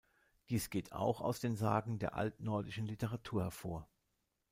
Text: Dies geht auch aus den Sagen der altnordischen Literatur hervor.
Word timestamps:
Dies 0.49 0.71
geht 0.71 0.93
auch 0.93 1.21
aus 1.21 1.39
den 1.41 1.55
Sagen 1.55 1.99
der 1.99 2.15
altnordischen 2.15 2.87
Literatur 2.87 3.43
hervor. 3.43 3.87